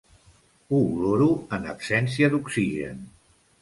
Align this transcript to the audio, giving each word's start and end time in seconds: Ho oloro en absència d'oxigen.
Ho 0.69 0.79
oloro 0.93 1.29
en 1.59 1.71
absència 1.77 2.35
d'oxigen. 2.35 3.09